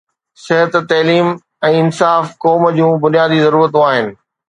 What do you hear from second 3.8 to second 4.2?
آهن.